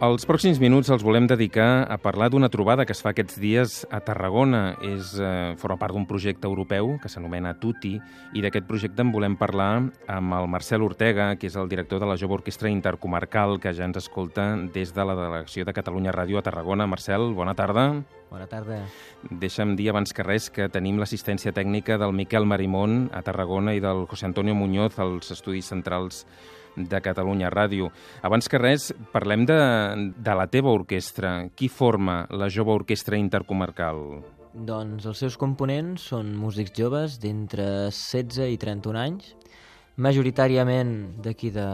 Els 0.00 0.22
pròxims 0.24 0.56
minuts 0.56 0.88
els 0.88 1.02
volem 1.04 1.26
dedicar 1.28 1.82
a 1.84 1.98
parlar 2.00 2.30
d'una 2.32 2.48
trobada 2.48 2.86
que 2.88 2.94
es 2.96 3.02
fa 3.04 3.10
aquests 3.12 3.36
dies 3.36 3.72
a 3.92 3.98
Tarragona. 4.00 4.78
És, 4.80 5.10
eh, 5.20 5.52
forma 5.60 5.76
part 5.76 5.92
d'un 5.92 6.06
projecte 6.08 6.48
europeu 6.48 6.96
que 7.02 7.10
s'anomena 7.12 7.52
Tuti 7.60 8.00
i 8.32 8.40
d'aquest 8.40 8.64
projecte 8.66 9.02
en 9.02 9.12
volem 9.12 9.36
parlar 9.36 9.90
amb 10.08 10.32
el 10.32 10.48
Marcel 10.48 10.80
Ortega, 10.82 11.36
que 11.36 11.48
és 11.48 11.56
el 11.56 11.68
director 11.68 12.00
de 12.00 12.06
la 12.06 12.16
Jove 12.16 12.32
Orquestra 12.32 12.70
Intercomarcal, 12.70 13.60
que 13.60 13.74
ja 13.74 13.84
ens 13.84 13.98
escolta 13.98 14.56
des 14.72 14.94
de 14.94 15.04
la 15.04 15.14
delegació 15.14 15.66
de 15.66 15.74
Catalunya 15.74 16.12
Ràdio 16.12 16.38
a 16.38 16.42
Tarragona. 16.42 16.86
Marcel, 16.86 17.34
bona 17.34 17.54
tarda. 17.54 17.88
Bona 17.88 18.00
tarda. 18.00 18.19
Deixa'm 19.30 19.74
dir 19.76 19.90
abans 19.90 20.14
que 20.14 20.24
res 20.26 20.48
que 20.54 20.68
tenim 20.70 21.00
l'assistència 21.02 21.52
tècnica 21.52 21.98
del 21.98 22.14
Miquel 22.14 22.46
Marimón 22.46 23.08
a 23.12 23.24
Tarragona 23.26 23.74
i 23.74 23.82
del 23.82 24.06
José 24.10 24.28
Antonio 24.28 24.54
Muñoz 24.54 24.98
als 25.02 25.32
estudis 25.34 25.70
centrals 25.72 26.24
de 26.76 27.00
Catalunya 27.02 27.50
Ràdio. 27.50 27.90
Abans 28.22 28.48
que 28.48 28.60
res, 28.62 28.90
parlem 29.12 29.46
de, 29.48 29.58
de 30.16 30.36
la 30.38 30.46
teva 30.46 30.70
orquestra. 30.70 31.50
Qui 31.56 31.68
forma 31.68 32.22
la 32.30 32.48
jove 32.48 32.74
orquestra 32.74 33.18
intercomarcal? 33.18 34.22
Doncs 34.50 35.06
els 35.06 35.20
seus 35.22 35.36
components 35.38 36.08
són 36.10 36.32
músics 36.38 36.74
joves 36.74 37.18
d'entre 37.22 37.90
16 37.94 38.50
i 38.50 38.58
31 38.58 38.98
anys, 38.98 39.34
majoritàriament 40.00 41.20
d'aquí 41.22 41.50
de, 41.52 41.66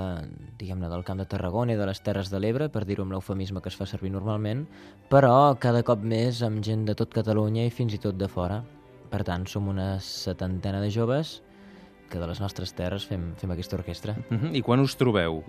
diguem-ne, 0.58 0.90
del 0.90 1.04
Camp 1.06 1.20
de 1.22 1.28
Tarragona 1.30 1.74
i 1.74 1.78
de 1.78 1.86
les 1.86 2.02
Terres 2.02 2.30
de 2.32 2.40
l'Ebre, 2.42 2.68
per 2.72 2.84
dir-ho 2.88 3.06
amb 3.06 3.14
l'eufemisme 3.14 3.62
que 3.62 3.70
es 3.70 3.78
fa 3.78 3.86
servir 3.86 4.10
normalment, 4.14 4.64
però 5.12 5.54
cada 5.62 5.84
cop 5.86 6.02
més 6.02 6.42
amb 6.46 6.64
gent 6.66 6.84
de 6.88 6.96
tot 6.98 7.14
Catalunya 7.14 7.66
i 7.66 7.74
fins 7.74 7.94
i 7.94 8.02
tot 8.02 8.18
de 8.18 8.28
fora. 8.28 8.62
Per 9.06 9.22
tant, 9.22 9.46
som 9.46 9.68
una 9.70 9.96
setantena 10.02 10.80
de 10.82 10.90
joves 10.90 11.40
que 12.10 12.18
de 12.18 12.26
les 12.26 12.40
nostres 12.42 12.74
terres 12.74 13.06
fem, 13.06 13.32
fem 13.38 13.52
aquesta 13.54 13.78
orquestra. 13.78 14.16
Uh 14.30 14.38
-huh. 14.38 14.54
I 14.54 14.62
quan 14.62 14.80
us 14.80 14.96
trobeu? 14.96 15.44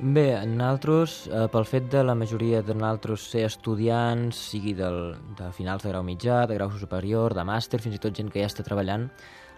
Bé, 0.00 0.46
nosaltres, 0.46 1.28
eh, 1.28 1.48
pel 1.52 1.66
fet 1.66 1.90
de 1.92 2.02
la 2.02 2.14
majoria 2.14 2.62
de 2.62 2.74
nosaltres 2.74 3.20
ser 3.20 3.44
estudiants, 3.44 4.34
sigui 4.34 4.72
del, 4.72 5.16
de 5.36 5.52
finals 5.52 5.82
de 5.82 5.90
grau 5.90 6.02
mitjà, 6.02 6.46
de 6.46 6.54
grau 6.54 6.70
superior, 6.70 7.34
de 7.34 7.44
màster, 7.44 7.80
fins 7.80 7.96
i 7.96 7.98
tot 7.98 8.16
gent 8.16 8.30
que 8.30 8.40
ja 8.40 8.46
està 8.46 8.64
treballant, 8.64 9.10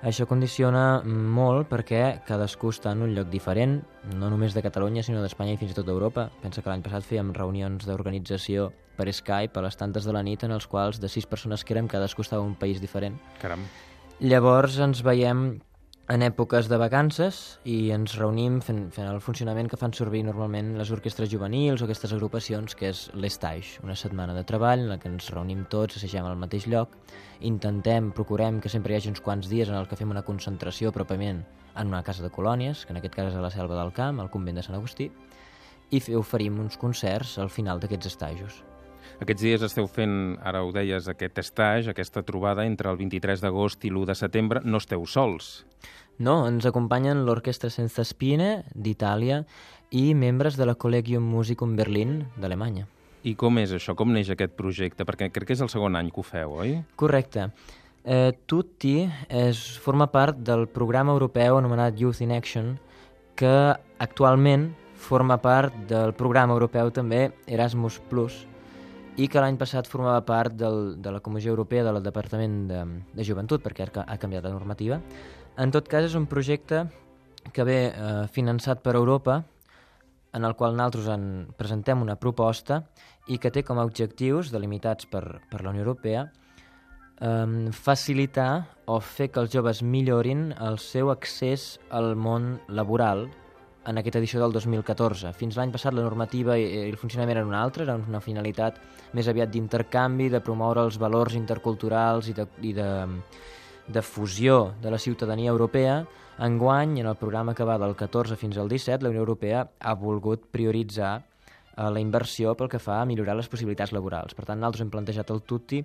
això 0.03 0.27
condiciona 0.27 1.03
molt 1.06 1.69
perquè 1.70 2.03
cadascú 2.27 2.72
està 2.75 2.92
en 2.92 3.05
un 3.06 3.14
lloc 3.14 3.31
diferent, 3.31 3.78
no 4.19 4.31
només 4.33 4.55
de 4.55 4.62
Catalunya, 4.64 5.05
sinó 5.06 5.22
d'Espanya 5.22 5.55
i 5.55 5.61
fins 5.61 5.72
i 5.72 5.78
tot 5.78 5.86
d'Europa. 5.86 6.28
Pensa 6.42 6.62
que 6.62 6.70
l'any 6.72 6.83
passat 6.83 7.06
fèiem 7.06 7.31
reunions 7.36 7.86
d'organització 7.86 8.72
per 8.98 9.06
Skype 9.14 9.59
a 9.59 9.64
les 9.64 9.78
tantes 9.78 10.05
de 10.05 10.14
la 10.14 10.25
nit 10.27 10.42
en 10.44 10.53
els 10.53 10.67
quals 10.67 10.98
de 11.00 11.09
sis 11.09 11.27
persones 11.27 11.64
que 11.64 11.77
érem 11.77 11.89
cadascú 11.89 12.27
estava 12.27 12.42
en 12.42 12.53
un 12.53 12.59
país 12.59 12.83
diferent. 12.83 13.17
Caram. 13.41 13.62
Llavors 14.20 14.77
ens 14.83 15.00
veiem 15.06 15.61
en 16.08 16.22
èpoques 16.27 16.67
de 16.67 16.77
vacances 16.81 17.36
i 17.69 17.92
ens 17.95 18.17
reunim 18.19 18.58
fent, 18.64 18.89
fent 18.91 19.06
el 19.06 19.20
funcionament 19.22 19.69
que 19.70 19.78
fan 19.78 19.95
servir 19.95 20.25
normalment 20.27 20.72
les 20.78 20.91
orquestres 20.91 21.31
juvenils 21.31 21.81
o 21.81 21.86
aquestes 21.86 22.12
agrupacions, 22.12 22.75
que 22.75 22.91
és 22.91 23.05
l'estage, 23.14 23.78
una 23.86 23.94
setmana 23.94 24.34
de 24.34 24.42
treball 24.48 24.83
en 24.83 24.91
la 24.91 24.98
que 24.98 25.09
ens 25.12 25.31
reunim 25.31 25.62
tots, 25.70 26.00
assagem 26.00 26.27
al 26.27 26.41
mateix 26.41 26.67
lloc, 26.67 26.97
intentem, 27.41 28.11
procurem 28.17 28.59
que 28.61 28.72
sempre 28.72 28.92
hi 28.92 28.98
hagi 28.98 29.12
uns 29.14 29.22
quants 29.22 29.48
dies 29.48 29.70
en 29.70 29.78
el 29.78 29.86
que 29.86 29.98
fem 30.00 30.11
una 30.11 30.27
concentració 30.27 30.91
pròpiament 30.92 31.44
en 31.77 31.94
una 31.94 32.03
casa 32.03 32.27
de 32.27 32.34
colònies, 32.34 32.84
que 32.84 32.92
en 32.92 32.98
aquest 33.00 33.14
cas 33.14 33.31
és 33.31 33.39
a 33.39 33.47
la 33.47 33.55
Selva 33.55 33.78
del 33.78 33.94
Camp, 33.94 34.19
al 34.20 34.31
convent 34.34 34.59
de 34.59 34.66
Sant 34.66 34.77
Agustí, 34.77 35.09
i 35.93 36.03
oferim 36.19 36.59
uns 36.59 36.76
concerts 36.81 37.38
al 37.38 37.53
final 37.53 37.81
d'aquests 37.81 38.10
estajos. 38.10 38.62
Aquests 39.22 39.43
dies 39.44 39.62
esteu 39.62 39.87
fent, 39.87 40.37
ara 40.43 40.65
ho 40.66 40.72
deies, 40.75 41.06
aquest 41.06 41.37
estatge, 41.38 41.93
aquesta 41.93 42.25
trobada 42.27 42.65
entre 42.66 42.91
el 42.91 42.99
23 42.99 43.44
d'agost 43.44 43.84
i 43.87 43.93
l'1 43.93 44.09
de 44.10 44.16
setembre. 44.19 44.62
No 44.65 44.81
esteu 44.83 45.05
sols. 45.06 45.62
No, 46.19 46.43
ens 46.49 46.66
acompanyen 46.66 47.22
l'Orquestra 47.27 47.71
Senza 47.71 48.03
Spine 48.05 48.65
d'Itàlia 48.75 49.44
i 49.94 50.11
membres 50.19 50.59
de 50.59 50.66
la 50.66 50.75
Collegium 50.75 51.22
Musicum 51.22 51.77
Berlin 51.78 52.19
d'Alemanya. 52.34 52.88
I 53.22 53.37
com 53.38 53.62
és 53.62 53.71
això? 53.71 53.94
Com 53.94 54.11
neix 54.11 54.32
aquest 54.34 54.56
projecte? 54.59 55.06
Perquè 55.06 55.31
crec 55.31 55.53
que 55.53 55.55
és 55.55 55.62
el 55.62 55.71
segon 55.71 55.94
any 55.94 56.11
que 56.11 56.19
ho 56.19 56.27
feu, 56.27 56.59
oi? 56.65 56.77
Correcte. 56.99 57.53
Eh, 58.03 58.32
Tutti 58.50 59.06
és, 59.31 59.61
forma 59.78 60.09
part 60.11 60.43
del 60.43 60.66
programa 60.66 61.15
europeu 61.15 61.61
anomenat 61.61 62.00
Youth 62.00 62.25
in 62.27 62.34
Action, 62.34 62.75
que 63.38 63.55
actualment 64.03 64.72
forma 64.99 65.38
part 65.38 65.77
del 65.87 66.11
programa 66.19 66.59
europeu 66.59 66.91
també 66.91 67.28
Erasmus+, 67.47 68.03
i 69.21 69.28
que 69.28 69.41
l'any 69.43 69.59
passat 69.61 69.89
formava 69.91 70.23
part 70.25 70.55
del, 70.56 70.97
de 71.03 71.12
la 71.12 71.21
Comissió 71.21 71.53
Europea 71.53 71.84
del 71.84 72.00
Departament 72.03 72.67
de, 72.71 72.83
de 73.12 73.27
Joventut, 73.27 73.62
perquè 73.65 73.84
ha, 73.84 74.06
ha 74.06 74.19
canviat 74.21 74.47
la 74.47 74.55
normativa. 74.55 75.00
En 75.61 75.73
tot 75.75 75.89
cas, 75.89 76.06
és 76.09 76.17
un 76.17 76.27
projecte 76.31 76.87
que 77.53 77.67
ve 77.69 77.81
eh, 77.91 78.12
finançat 78.33 78.81
per 78.81 78.95
Europa, 78.97 79.43
en 80.33 80.47
el 80.49 80.56
qual 80.56 80.78
nosaltres 80.78 81.11
en 81.12 81.27
presentem 81.59 82.00
una 82.00 82.17
proposta 82.17 82.87
i 83.28 83.37
que 83.37 83.53
té 83.53 83.61
com 83.67 83.77
a 83.77 83.84
objectius, 83.84 84.49
delimitats 84.55 85.05
per, 85.11 85.43
per 85.50 85.61
la 85.61 85.75
Unió 85.75 85.84
Europea, 85.84 86.25
eh, 87.21 87.69
facilitar 87.77 88.65
o 88.89 88.97
fer 89.05 89.29
que 89.29 89.44
els 89.44 89.53
joves 89.53 89.83
millorin 89.84 90.55
el 90.56 90.81
seu 90.81 91.12
accés 91.12 91.77
al 91.91 92.15
món 92.17 92.56
laboral 92.69 93.29
en 93.87 93.98
aquesta 93.98 94.20
edició 94.20 94.41
del 94.43 94.53
2014. 94.54 95.32
Fins 95.38 95.56
l'any 95.59 95.72
passat 95.75 95.94
la 95.94 96.04
normativa 96.04 96.56
i 96.59 96.66
el 96.84 96.98
funcionament 97.00 97.41
era 97.41 97.47
una 97.47 97.62
altra, 97.62 97.84
era 97.87 97.97
una 97.98 98.20
finalitat 98.22 98.78
més 99.16 99.28
aviat 99.28 99.50
d'intercanvi, 99.50 100.28
de 100.32 100.41
promoure 100.44 100.84
els 100.87 100.98
valors 101.03 101.34
interculturals 101.38 102.31
i 102.31 102.37
de, 102.37 102.47
i 102.62 102.72
de, 102.76 102.88
de 103.88 104.03
fusió 104.03 104.75
de 104.82 104.94
la 104.94 105.03
ciutadania 105.03 105.50
europea. 105.50 106.03
Enguany, 106.43 106.98
en 107.03 107.10
el 107.10 107.19
programa 107.20 107.54
que 107.54 107.66
va 107.66 107.78
del 107.78 107.97
14 107.98 108.38
fins 108.41 108.56
al 108.59 108.70
17, 108.70 109.03
la 109.03 109.10
Unió 109.10 109.26
Europea 109.26 109.66
ha 109.78 109.94
volgut 109.99 110.47
prioritzar 110.50 111.12
eh, 111.19 111.91
la 111.91 112.00
inversió 112.00 112.56
pel 112.56 112.70
que 112.72 112.81
fa 112.81 113.03
a 113.03 113.06
millorar 113.06 113.37
les 113.37 113.50
possibilitats 113.50 113.93
laborals. 113.93 114.34
Per 114.38 114.47
tant, 114.47 114.60
nosaltres 114.60 114.87
hem 114.87 114.94
plantejat 114.94 115.34
el 115.34 115.43
TUTI 115.43 115.84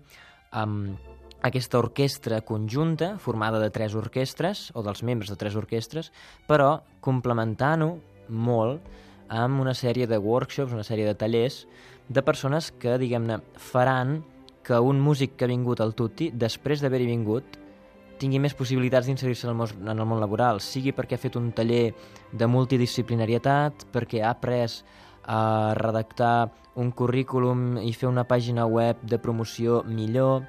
amb 0.62 1.17
aquesta 1.42 1.80
orquestra 1.80 2.42
conjunta, 2.42 3.18
formada 3.20 3.60
de 3.60 3.70
tres 3.70 3.96
orquestres, 3.96 4.72
o 4.74 4.84
dels 4.84 5.04
membres 5.04 5.30
de 5.30 5.38
tres 5.38 5.56
orquestres, 5.56 6.12
però 6.48 6.82
complementant-ho 7.02 7.98
molt 8.30 8.82
amb 9.30 9.62
una 9.62 9.76
sèrie 9.76 10.08
de 10.08 10.18
workshops, 10.18 10.74
una 10.74 10.88
sèrie 10.88 11.06
de 11.06 11.16
tallers 11.16 11.66
de 12.08 12.24
persones 12.24 12.72
que, 12.72 12.98
diguem-ne, 12.98 13.42
faran 13.60 14.22
que 14.64 14.80
un 14.80 15.00
músic 15.00 15.36
que 15.38 15.46
ha 15.46 15.52
vingut 15.52 15.82
al 15.84 15.94
Tutti, 15.96 16.32
després 16.34 16.82
d'haver-hi 16.84 17.08
vingut, 17.08 17.58
tingui 18.20 18.40
més 18.42 18.56
possibilitats 18.58 19.08
d'inserir-se 19.08 19.48
en, 19.48 19.62
el 19.94 20.06
món 20.06 20.20
laboral, 20.20 20.60
sigui 20.64 20.92
perquè 20.96 21.16
ha 21.16 21.22
fet 21.22 21.38
un 21.38 21.52
taller 21.56 21.94
de 22.34 22.48
multidisciplinarietat, 22.50 23.88
perquè 23.94 24.24
ha 24.24 24.34
après 24.34 24.82
a 25.28 25.74
redactar 25.78 26.50
un 26.80 26.92
currículum 26.96 27.78
i 27.84 27.92
fer 27.94 28.08
una 28.10 28.24
pàgina 28.28 28.66
web 28.66 29.00
de 29.04 29.20
promoció 29.20 29.84
millor, 29.88 30.46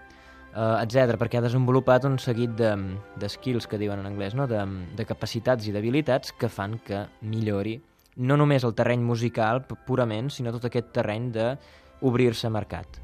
eh, 0.55 0.83
etc 0.85 1.19
perquè 1.21 1.41
ha 1.41 1.45
desenvolupat 1.45 2.09
un 2.09 2.19
seguit 2.23 2.57
de, 2.59 2.73
de 3.19 3.29
skills 3.29 3.67
que 3.67 3.81
diuen 3.81 4.01
en 4.01 4.11
anglès, 4.11 4.35
no? 4.39 4.49
de, 4.51 4.65
de 4.97 5.09
capacitats 5.09 5.69
i 5.69 5.75
d'habilitats 5.75 6.35
que 6.39 6.51
fan 6.53 6.79
que 6.85 7.07
millori 7.23 7.79
no 8.19 8.37
només 8.37 8.65
el 8.67 8.75
terreny 8.75 9.05
musical 9.07 9.63
purament, 9.87 10.33
sinó 10.35 10.51
tot 10.55 10.67
aquest 10.67 10.91
terreny 10.97 11.31
d'obrir-se 11.35 12.49
a 12.49 12.55
mercat. 12.55 13.01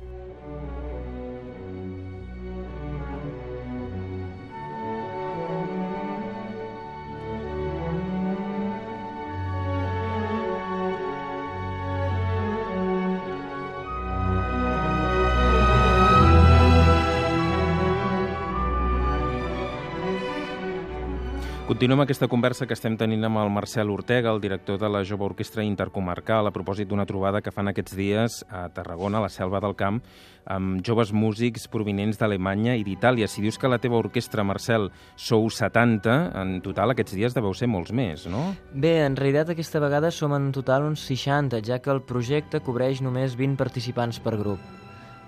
Continuem 21.74 22.04
aquesta 22.04 22.28
conversa 22.30 22.68
que 22.70 22.76
estem 22.76 22.94
tenint 22.94 23.26
amb 23.26 23.40
el 23.40 23.48
Marcel 23.50 23.88
Ortega, 23.90 24.30
el 24.30 24.38
director 24.38 24.76
de 24.78 24.86
la 24.86 25.00
Jove 25.02 25.24
Orquestra 25.26 25.64
Intercomarcal, 25.66 26.46
a 26.46 26.52
propòsit 26.54 26.86
d'una 26.86 27.02
trobada 27.04 27.40
que 27.42 27.50
fan 27.50 27.66
aquests 27.66 27.96
dies 27.98 28.36
a 28.46 28.68
Tarragona, 28.70 29.18
a 29.18 29.24
la 29.24 29.30
Selva 29.34 29.58
del 29.58 29.74
Camp, 29.74 29.98
amb 30.46 30.84
joves 30.86 31.10
músics 31.10 31.66
provinents 31.72 32.20
d'Alemanya 32.20 32.76
i 32.78 32.86
d'Itàlia. 32.86 33.26
Si 33.26 33.42
dius 33.42 33.58
que 33.58 33.66
la 33.66 33.80
teva 33.82 33.98
orquestra, 33.98 34.44
Marcel, 34.46 34.86
sou 35.18 35.50
70, 35.50 36.14
en 36.44 36.54
total 36.62 36.94
aquests 36.94 37.18
dies 37.18 37.34
deveu 37.34 37.58
ser 37.58 37.66
molts 37.66 37.90
més, 37.90 38.28
no? 38.30 38.52
Bé, 38.70 39.00
en 39.02 39.18
realitat 39.18 39.50
aquesta 39.56 39.82
vegada 39.82 40.14
som 40.14 40.38
en 40.38 40.52
total 40.54 40.86
uns 40.86 41.02
60, 41.10 41.58
ja 41.66 41.82
que 41.82 41.90
el 41.90 42.04
projecte 42.06 42.62
cobreix 42.62 43.02
només 43.02 43.34
20 43.34 43.58
participants 43.58 44.22
per 44.22 44.38
grup. 44.38 44.62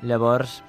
Llavors, 0.06 0.60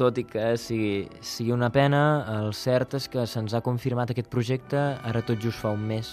tot 0.00 0.16
i 0.16 0.24
que 0.24 0.54
sigui, 0.56 1.04
sigui 1.20 1.52
una 1.52 1.68
pena, 1.72 2.00
el 2.38 2.54
cert 2.56 2.96
és 2.96 3.08
que 3.12 3.26
se'ns 3.28 3.52
ha 3.52 3.60
confirmat 3.64 4.12
aquest 4.12 4.30
projecte 4.32 4.80
ara 5.04 5.20
tot 5.26 5.40
just 5.42 5.60
fa 5.60 5.74
un 5.76 5.82
mes. 5.90 6.08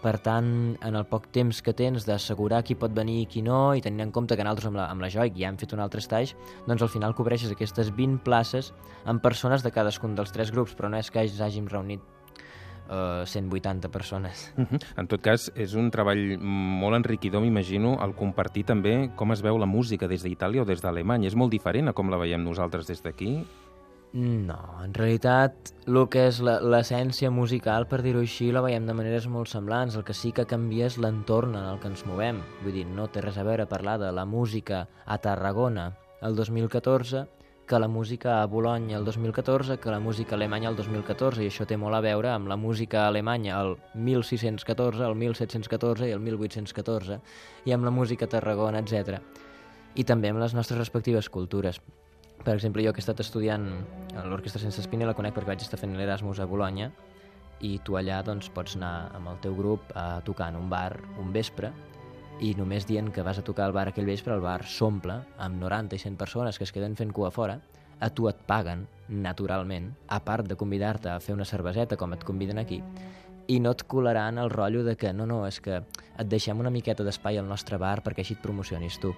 Per 0.00 0.14
tant, 0.24 0.46
en 0.80 0.96
el 0.96 1.04
poc 1.04 1.26
temps 1.28 1.58
que 1.60 1.74
tens 1.76 2.06
d'assegurar 2.08 2.62
qui 2.64 2.78
pot 2.80 2.94
venir 2.96 3.18
i 3.20 3.26
qui 3.28 3.42
no, 3.44 3.74
i 3.76 3.84
tenint 3.84 4.06
en 4.06 4.14
compte 4.16 4.38
que 4.38 4.46
nosaltres 4.46 4.70
amb 4.70 4.80
la, 4.80 4.86
amb 4.88 5.04
la 5.04 5.10
Joic 5.12 5.36
ja 5.36 5.50
hem 5.50 5.58
fet 5.60 5.74
un 5.76 5.82
altre 5.84 6.00
estatge, 6.00 6.38
doncs 6.64 6.86
al 6.86 6.92
final 6.92 7.16
cobreixes 7.18 7.52
aquestes 7.52 7.92
20 7.98 8.24
places 8.24 8.72
amb 9.04 9.20
persones 9.20 9.66
de 9.66 9.74
cadascun 9.74 10.16
dels 10.16 10.32
tres 10.32 10.54
grups, 10.54 10.72
però 10.78 10.88
no 10.88 10.96
és 10.96 11.12
que 11.12 11.20
hàgim 11.20 11.68
reunit 11.68 12.00
eh, 12.90 13.22
180 13.26 13.88
persones. 13.88 14.52
Uh 14.56 14.64
-huh. 14.64 14.80
En 14.96 15.06
tot 15.06 15.20
cas, 15.20 15.50
és 15.54 15.74
un 15.74 15.90
treball 15.90 16.38
molt 16.38 16.96
enriquidor, 16.96 17.40
m'imagino, 17.40 17.98
el 18.04 18.14
compartir 18.14 18.64
també 18.64 19.10
com 19.16 19.32
es 19.32 19.42
veu 19.42 19.58
la 19.58 19.66
música 19.66 20.08
des 20.08 20.22
d'Itàlia 20.22 20.62
o 20.62 20.64
des 20.64 20.82
d'Alemanya. 20.82 21.28
És 21.28 21.36
molt 21.36 21.50
diferent 21.50 21.88
a 21.88 21.92
com 21.92 22.10
la 22.10 22.18
veiem 22.18 22.42
nosaltres 22.42 22.86
des 22.86 23.02
d'aquí? 23.02 23.44
No, 24.12 24.58
en 24.84 24.92
realitat 24.92 25.52
el 25.86 26.08
que 26.08 26.26
és 26.26 26.40
l'essència 26.40 27.30
musical, 27.30 27.86
per 27.86 28.02
dir-ho 28.02 28.18
així, 28.18 28.50
la 28.50 28.60
veiem 28.60 28.84
de 28.86 28.94
maneres 28.94 29.28
molt 29.28 29.48
semblants. 29.48 29.94
El 29.94 30.04
que 30.04 30.14
sí 30.14 30.32
que 30.32 30.46
canvia 30.46 30.86
és 30.86 30.98
l'entorn 30.98 31.54
en 31.54 31.64
el 31.64 31.78
que 31.78 31.88
ens 31.88 32.04
movem. 32.06 32.42
Vull 32.64 32.72
dir, 32.72 32.86
no 32.86 33.06
té 33.06 33.20
res 33.20 33.38
a 33.38 33.44
veure 33.44 33.66
parlar 33.66 33.98
de 33.98 34.10
la 34.10 34.24
música 34.24 34.88
a 35.06 35.18
Tarragona 35.18 35.96
el 36.22 36.34
2014 36.36 37.26
que 37.70 37.78
la 37.78 37.86
música 37.86 38.42
a 38.42 38.46
Bologna 38.46 38.96
el 38.96 39.04
2014 39.04 39.78
que 39.78 39.90
la 39.92 40.00
música 40.00 40.34
alemanya 40.34 40.70
el 40.70 40.74
2014 40.74 41.44
i 41.44 41.50
això 41.52 41.62
té 41.70 41.76
molt 41.78 41.94
a 41.94 42.00
veure 42.02 42.32
amb 42.32 42.48
la 42.50 42.56
música 42.58 43.04
alemanya 43.06 43.60
el 43.62 43.76
1614, 43.94 45.04
el 45.06 45.14
1714 45.14 46.08
i 46.08 46.10
el 46.10 46.18
1814 46.18 47.20
i 47.70 47.74
amb 47.76 47.86
la 47.86 47.92
música 47.94 48.26
a 48.26 48.32
Tarragona, 48.32 48.82
etc. 48.82 49.20
I 49.94 50.02
també 50.02 50.32
amb 50.34 50.42
les 50.42 50.56
nostres 50.58 50.80
respectives 50.82 51.30
cultures. 51.30 51.78
Per 52.42 52.56
exemple, 52.56 52.82
jo 52.82 52.90
que 52.90 52.98
he 52.98 53.06
estat 53.06 53.22
estudiant 53.22 53.68
l'Orquestra 54.18 54.64
Sense 54.64 54.82
Espina 54.82 55.06
la 55.06 55.14
conec 55.14 55.38
perquè 55.38 55.52
vaig 55.52 55.62
estar 55.62 55.78
fent 55.78 55.94
l'Erasmus 55.94 56.42
a 56.42 56.50
Bologna 56.50 56.90
i 57.62 57.76
tu 57.86 57.94
allà 57.94 58.18
doncs, 58.26 58.50
pots 58.50 58.74
anar 58.80 59.12
amb 59.14 59.30
el 59.30 59.38
teu 59.46 59.54
grup 59.54 59.94
a 59.94 60.24
tocar 60.26 60.50
en 60.50 60.58
un 60.58 60.66
bar 60.74 60.96
un 61.22 61.30
vespre 61.30 61.70
i 62.40 62.54
només 62.56 62.86
dient 62.88 63.10
que 63.12 63.22
vas 63.22 63.38
a 63.38 63.44
tocar 63.44 63.66
al 63.66 63.76
bar 63.76 63.88
aquell 63.90 64.08
vespre, 64.08 64.34
el 64.34 64.44
bar 64.44 64.64
s'omple 64.64 65.20
amb 65.38 65.60
90 65.60 65.96
i 65.96 66.02
100 66.02 66.16
persones 66.20 66.58
que 66.58 66.64
es 66.64 66.72
queden 66.72 66.96
fent 66.96 67.12
cua 67.12 67.30
fora, 67.30 67.60
a 68.00 68.08
tu 68.10 68.28
et 68.30 68.38
paguen, 68.48 68.86
naturalment, 69.08 69.90
a 70.08 70.22
part 70.24 70.48
de 70.48 70.56
convidar-te 70.56 71.10
a 71.12 71.20
fer 71.20 71.36
una 71.36 71.44
cerveseta 71.44 71.98
com 72.00 72.14
et 72.16 72.24
conviden 72.24 72.58
aquí, 72.58 72.80
i 73.50 73.58
no 73.60 73.74
et 73.76 73.84
colaran 73.84 74.38
el 74.38 74.50
rotllo 74.50 74.84
de 74.86 74.96
que 74.96 75.12
no, 75.12 75.26
no, 75.26 75.42
és 75.46 75.60
que 75.60 75.82
et 75.82 76.28
deixem 76.30 76.58
una 76.60 76.72
miqueta 76.72 77.04
d'espai 77.04 77.38
al 77.38 77.48
nostre 77.48 77.76
bar 77.82 78.00
perquè 78.06 78.24
així 78.24 78.38
et 78.38 78.42
promocionis 78.42 78.98
tu. 79.02 79.12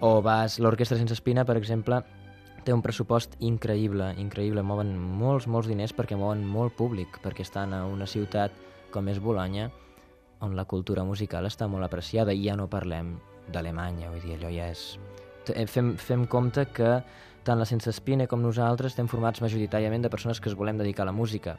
O 0.00 0.20
vas, 0.22 0.58
l'Orquestra 0.60 0.98
Sense 1.00 1.16
Espina, 1.16 1.44
per 1.44 1.56
exemple, 1.58 2.02
té 2.64 2.72
un 2.76 2.82
pressupost 2.84 3.36
increïble, 3.40 4.12
increïble, 4.20 4.62
mouen 4.62 4.92
molts, 4.96 5.48
molts 5.48 5.68
diners 5.68 5.94
perquè 5.96 6.16
mouen 6.16 6.44
molt 6.46 6.76
públic, 6.76 7.18
perquè 7.24 7.44
estan 7.46 7.74
a 7.74 7.86
una 7.88 8.06
ciutat 8.06 8.54
com 8.92 9.08
és 9.08 9.20
Bologna, 9.22 9.70
on 10.40 10.56
la 10.56 10.64
cultura 10.64 11.04
musical 11.04 11.46
està 11.46 11.68
molt 11.68 11.84
apreciada 11.84 12.32
i 12.32 12.46
ja 12.46 12.56
no 12.56 12.68
parlem 12.72 13.16
d'Alemanya, 13.52 14.10
vull 14.10 14.22
dir, 14.24 14.36
allò 14.38 14.52
ja 14.52 14.70
és... 14.72 14.98
Eh, 15.54 15.66
fem, 15.66 15.94
fem 15.98 16.26
compte 16.30 16.66
que 16.72 17.00
tant 17.44 17.58
la 17.58 17.66
Sense 17.68 17.90
Espina 17.90 18.28
com 18.30 18.42
nosaltres 18.42 18.92
estem 18.92 19.08
formats 19.08 19.40
majoritàriament 19.42 20.04
de 20.04 20.12
persones 20.12 20.40
que 20.40 20.50
es 20.50 20.56
volem 20.56 20.78
dedicar 20.78 21.04
a 21.06 21.10
la 21.10 21.16
música. 21.16 21.56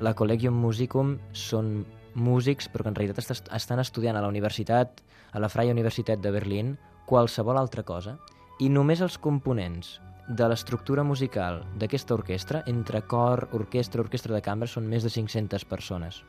La 0.00 0.14
Collegium 0.14 0.54
Musicum 0.60 1.16
són 1.32 1.84
músics, 2.14 2.68
però 2.68 2.84
que 2.84 2.92
en 2.92 2.98
realitat 2.98 3.32
estan 3.32 3.80
estudiant 3.80 4.16
a 4.16 4.22
la 4.22 4.28
universitat, 4.28 5.00
a 5.32 5.40
la 5.40 5.48
Freie 5.48 5.72
Universitat 5.72 6.20
de 6.20 6.30
Berlín, 6.30 6.76
qualsevol 7.08 7.58
altra 7.58 7.82
cosa, 7.82 8.18
i 8.60 8.68
només 8.68 9.00
els 9.00 9.18
components 9.18 9.98
de 10.28 10.46
l'estructura 10.48 11.02
musical 11.02 11.62
d'aquesta 11.80 12.14
orquestra, 12.14 12.62
entre 12.70 13.02
cor, 13.08 13.48
orquestra, 13.52 14.04
orquestra 14.04 14.36
de 14.36 14.42
cambra, 14.44 14.68
són 14.68 14.86
més 14.88 15.02
de 15.02 15.10
500 15.10 15.64
persones. 15.66 16.22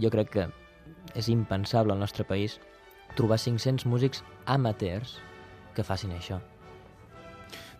Jo 0.00 0.08
crec 0.10 0.30
que 0.32 0.48
és 1.14 1.28
impensable 1.28 1.92
al 1.92 2.00
nostre 2.00 2.24
país 2.24 2.58
trobar 3.16 3.38
500 3.38 3.86
músics 3.86 4.24
amateurs 4.46 5.18
que 5.76 5.84
facin 5.84 6.12
això. 6.16 6.40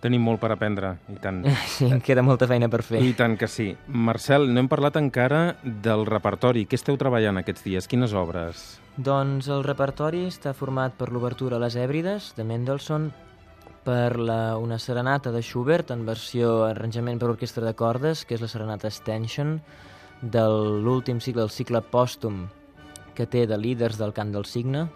Tenim 0.03 0.25
molt 0.27 0.41
per 0.43 0.51
aprendre, 0.51 0.97
i 1.13 1.19
tant. 1.23 1.45
Sí, 1.77 1.87
em 1.87 2.01
queda 2.03 2.25
molta 2.27 2.49
feina 2.51 2.69
per 2.69 2.83
fer. 2.83 3.01
I 3.07 3.15
tant 3.15 3.37
que 3.39 3.47
sí. 3.47 3.71
Marcel, 3.87 4.49
no 4.51 4.63
hem 4.63 4.71
parlat 4.71 4.99
encara 4.99 5.43
del 5.63 6.03
repertori. 6.09 6.65
Què 6.67 6.79
esteu 6.79 6.99
treballant 6.99 7.39
aquests 7.39 7.63
dies? 7.69 7.87
Quines 7.87 8.15
obres? 8.19 8.65
Doncs 8.97 9.49
el 9.53 9.63
repertori 9.65 10.25
està 10.27 10.57
format 10.59 10.97
per 10.99 11.13
l'obertura 11.15 11.57
a 11.57 11.63
les 11.63 11.79
Èbrides, 11.79 12.33
de 12.37 12.47
Mendelssohn, 12.49 13.13
per 13.87 14.19
la, 14.19 14.57
una 14.59 14.79
serenata 14.79 15.31
de 15.35 15.43
Schubert 15.43 15.91
en 15.95 16.05
versió 16.07 16.65
arranjament 16.67 17.19
per 17.23 17.31
orquestra 17.31 17.65
de 17.67 17.75
cordes, 17.79 18.27
que 18.27 18.37
és 18.37 18.43
la 18.43 18.51
serenata 18.51 18.91
Stension, 18.91 19.61
de 20.23 20.43
l'últim 20.83 21.23
cicle, 21.23 21.47
el 21.47 21.51
cicle 21.51 21.83
pòstum 21.83 22.45
que 23.15 23.27
té 23.27 23.47
de 23.47 23.59
líders 23.59 23.99
del 23.99 24.13
cant 24.13 24.33
del 24.33 24.45
signe, 24.45 24.89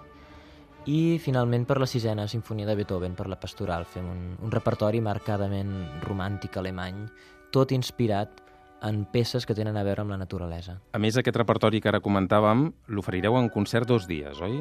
i 0.87 1.19
finalment 1.19 1.67
per 1.67 1.81
la 1.83 1.89
sisena 1.91 2.29
sinfonia 2.31 2.67
de 2.67 2.77
Beethoven, 2.79 3.17
per 3.19 3.27
la 3.29 3.39
pastoral. 3.41 3.85
Fem 3.91 4.07
un, 4.07 4.21
un 4.39 4.53
repertori 4.55 5.01
marcadament 5.03 5.73
romàntic 6.05 6.59
alemany, 6.61 7.07
tot 7.51 7.75
inspirat 7.75 8.43
en 8.87 9.05
peces 9.11 9.47
que 9.47 9.55
tenen 9.57 9.77
a 9.77 9.83
veure 9.87 10.05
amb 10.05 10.13
la 10.13 10.19
naturalesa. 10.21 10.77
A 10.95 11.01
més, 11.03 11.17
aquest 11.19 11.39
repertori 11.41 11.81
que 11.83 11.91
ara 11.91 12.03
comentàvem 12.05 12.69
l'oferireu 12.93 13.39
en 13.41 13.49
concert 13.51 13.89
dos 13.89 14.07
dies, 14.07 14.39
oi? 14.45 14.61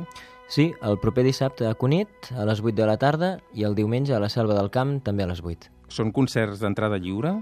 Sí, 0.50 0.70
el 0.86 0.98
proper 1.02 1.26
dissabte 1.28 1.68
a 1.68 1.76
Cunit, 1.78 2.32
a 2.34 2.46
les 2.48 2.62
8 2.64 2.76
de 2.78 2.88
la 2.90 2.98
tarda, 3.02 3.36
i 3.54 3.66
el 3.68 3.76
diumenge 3.78 4.16
a 4.16 4.22
la 4.24 4.32
Selva 4.32 4.58
del 4.58 4.72
Camp, 4.74 5.00
també 5.06 5.26
a 5.26 5.30
les 5.30 5.44
8. 5.44 5.70
Són 5.94 6.14
concerts 6.16 6.64
d'entrada 6.64 6.98
lliure? 6.98 7.36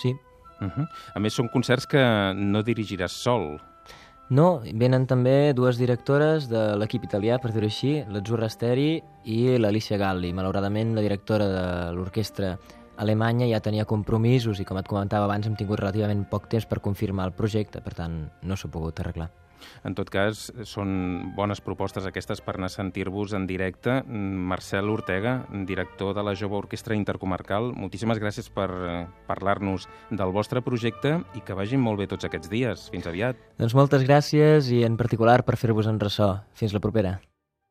Sí. 0.00 0.16
Uh 0.60 0.70
-huh. 0.70 0.88
A 1.14 1.20
més, 1.20 1.34
són 1.34 1.48
concerts 1.48 1.86
que 1.86 2.02
no 2.34 2.62
dirigiràs 2.62 3.12
sol. 3.12 3.60
No, 4.34 4.64
venen 4.80 5.04
també 5.06 5.52
dues 5.54 5.76
directores 5.78 6.48
de 6.50 6.62
l'equip 6.80 7.04
italià, 7.06 7.36
per 7.38 7.52
dir-ho 7.54 7.68
així, 7.70 7.92
l'Azzurra 8.10 8.48
Steri 8.50 8.96
i 9.30 9.36
l'Alicia 9.60 9.98
Galli. 10.00 10.32
Malauradament, 10.34 10.90
la 10.96 11.04
directora 11.04 11.46
de 11.52 11.66
l'orquestra 11.94 12.56
alemanya 13.04 13.46
ja 13.52 13.62
tenia 13.62 13.86
compromisos 13.86 14.58
i, 14.58 14.66
com 14.66 14.80
et 14.80 14.90
comentava 14.90 15.28
abans, 15.28 15.46
hem 15.46 15.54
tingut 15.60 15.78
relativament 15.84 16.26
poc 16.32 16.50
temps 16.50 16.66
per 16.66 16.82
confirmar 16.82 17.28
el 17.30 17.38
projecte, 17.38 17.84
per 17.84 17.94
tant, 18.00 18.24
no 18.42 18.58
s'ha 18.58 18.72
pogut 18.74 19.04
arreglar. 19.04 19.30
En 19.84 19.96
tot 19.96 20.10
cas, 20.12 20.46
són 20.68 21.34
bones 21.36 21.60
propostes 21.64 22.06
aquestes 22.08 22.42
per 22.44 22.56
anar 22.56 22.70
a 22.70 22.74
sentir-vos 22.74 23.34
en 23.36 23.46
directe. 23.50 24.00
Marcel 24.08 24.90
Ortega, 24.92 25.36
director 25.68 26.14
de 26.16 26.24
la 26.26 26.36
Jove 26.38 26.60
Orquestra 26.62 26.96
Intercomarcal, 26.98 27.72
moltíssimes 27.76 28.22
gràcies 28.22 28.50
per 28.54 28.70
eh, 28.70 28.96
parlar-nos 29.28 29.88
del 30.10 30.34
vostre 30.34 30.62
projecte 30.64 31.18
i 31.34 31.44
que 31.44 31.58
vagin 31.58 31.82
molt 31.82 32.02
bé 32.02 32.08
tots 32.10 32.28
aquests 32.28 32.50
dies. 32.52 32.88
Fins 32.94 33.10
aviat. 33.10 33.38
Doncs 33.60 33.76
moltes 33.76 34.06
gràcies 34.06 34.72
i 34.72 34.84
en 34.86 34.98
particular 35.00 35.42
per 35.44 35.58
fer-vos 35.60 35.90
en 35.90 36.00
ressò. 36.02 36.34
Fins 36.54 36.74
la 36.76 36.82
propera. 36.84 37.18